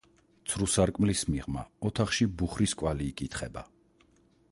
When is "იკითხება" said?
3.11-3.67